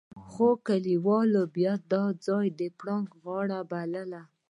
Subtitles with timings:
[0.29, 2.47] خو کليوالو بيا دا ځای
[2.79, 4.21] پړانګ غار باله.